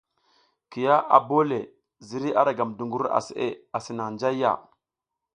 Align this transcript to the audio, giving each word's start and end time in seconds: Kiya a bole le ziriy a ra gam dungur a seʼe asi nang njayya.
Kiya 0.71 0.95
a 1.15 1.17
bole 1.27 1.45
le 1.59 1.59
ziriy 2.07 2.35
a 2.39 2.41
ra 2.45 2.51
gam 2.57 2.71
dungur 2.77 3.05
a 3.17 3.19
seʼe 3.27 3.47
asi 3.77 3.91
nang 3.95 4.11
njayya. 4.13 4.51